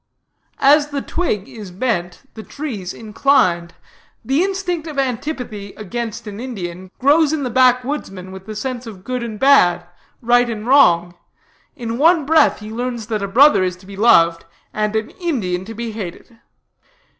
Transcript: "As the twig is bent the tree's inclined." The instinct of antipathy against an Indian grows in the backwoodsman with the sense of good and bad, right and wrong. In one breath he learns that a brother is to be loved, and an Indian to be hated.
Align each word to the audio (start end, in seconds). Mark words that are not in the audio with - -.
"As 0.57 0.87
the 0.87 1.03
twig 1.03 1.47
is 1.47 1.69
bent 1.69 2.23
the 2.33 2.41
tree's 2.41 2.91
inclined." 2.91 3.75
The 4.25 4.43
instinct 4.43 4.87
of 4.87 4.97
antipathy 4.97 5.73
against 5.77 6.25
an 6.25 6.39
Indian 6.39 6.89
grows 6.97 7.31
in 7.31 7.43
the 7.43 7.51
backwoodsman 7.51 8.31
with 8.31 8.47
the 8.47 8.55
sense 8.55 8.87
of 8.87 9.03
good 9.03 9.21
and 9.21 9.39
bad, 9.39 9.85
right 10.19 10.49
and 10.49 10.65
wrong. 10.65 11.13
In 11.75 11.99
one 11.99 12.25
breath 12.25 12.61
he 12.61 12.71
learns 12.71 13.05
that 13.09 13.21
a 13.21 13.27
brother 13.27 13.63
is 13.63 13.75
to 13.75 13.85
be 13.85 13.95
loved, 13.95 14.43
and 14.73 14.95
an 14.95 15.11
Indian 15.11 15.65
to 15.65 15.75
be 15.75 15.91
hated. 15.91 16.39